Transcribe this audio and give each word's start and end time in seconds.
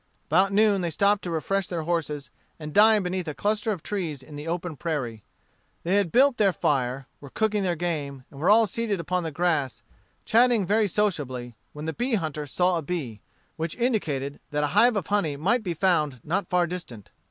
About 0.29 0.51
noon 0.51 0.81
they 0.81 0.89
stopped 0.89 1.21
to 1.25 1.29
refresh 1.29 1.67
their 1.67 1.83
horses 1.83 2.31
and 2.59 2.73
dine 2.73 3.03
beneath 3.03 3.27
a 3.27 3.35
cluster 3.35 3.71
of 3.71 3.83
trees 3.83 4.23
in 4.23 4.35
the 4.35 4.47
open 4.47 4.75
prairie. 4.75 5.23
They 5.83 5.93
had 5.97 6.11
built 6.11 6.37
their 6.37 6.51
fire, 6.51 7.05
were 7.19 7.29
cooking 7.29 7.61
their 7.61 7.75
game, 7.75 8.23
and 8.31 8.39
were 8.39 8.49
all 8.49 8.65
seated 8.65 8.99
upon 8.99 9.21
the 9.21 9.29
grass, 9.29 9.83
chatting 10.25 10.65
very 10.65 10.87
sociably, 10.87 11.55
when 11.73 11.85
the 11.85 11.93
bee 11.93 12.15
hunter 12.15 12.47
saw 12.47 12.79
a 12.79 12.81
bee, 12.81 13.21
which 13.57 13.77
indicated 13.77 14.39
that 14.49 14.63
a 14.63 14.67
hive 14.73 14.95
of 14.95 15.05
honey 15.05 15.37
might 15.37 15.61
be 15.61 15.75
found 15.75 16.19
not 16.23 16.49
far 16.49 16.65
distant. 16.65 17.11